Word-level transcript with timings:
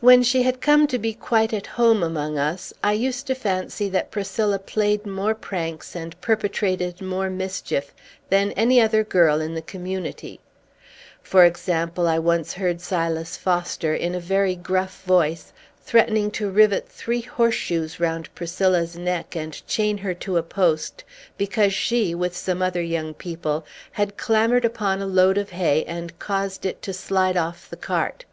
When 0.00 0.22
she 0.22 0.42
had 0.42 0.62
come 0.62 0.86
to 0.86 0.98
be 0.98 1.12
quite 1.12 1.52
at 1.52 1.66
home 1.66 2.02
among 2.02 2.38
us, 2.38 2.72
I 2.82 2.94
used 2.94 3.26
to 3.26 3.34
fancy 3.34 3.90
that 3.90 4.10
Priscilla 4.10 4.58
played 4.58 5.04
more 5.04 5.34
pranks, 5.34 5.94
and 5.94 6.18
perpetrated 6.22 7.02
more 7.02 7.28
mischief, 7.28 7.92
than 8.30 8.52
any 8.52 8.80
other 8.80 9.04
girl 9.04 9.38
in 9.38 9.52
the 9.54 9.60
Community. 9.60 10.40
For 11.22 11.44
example, 11.44 12.08
I 12.08 12.18
once 12.18 12.54
heard 12.54 12.80
Silas 12.80 13.36
Foster, 13.36 13.94
in 13.94 14.14
a 14.14 14.18
very 14.18 14.56
gruff 14.56 15.02
voice, 15.04 15.52
threatening 15.84 16.30
to 16.30 16.48
rivet 16.50 16.88
three 16.88 17.20
horseshoes 17.20 18.00
round 18.00 18.34
Priscilla's 18.34 18.96
neck 18.96 19.36
and 19.36 19.66
chain 19.66 19.98
her 19.98 20.14
to 20.14 20.38
a 20.38 20.42
post, 20.42 21.04
because 21.36 21.74
she, 21.74 22.14
with 22.14 22.34
some 22.34 22.62
other 22.62 22.80
young 22.80 23.12
people, 23.12 23.66
had 23.92 24.16
clambered 24.16 24.64
upon 24.64 25.02
a 25.02 25.06
load 25.06 25.36
of 25.36 25.50
hay, 25.50 25.84
and 25.84 26.18
caused 26.18 26.64
it 26.64 26.80
to 26.80 26.94
slide 26.94 27.36
off 27.36 27.68
the 27.68 27.76
cart. 27.76 28.24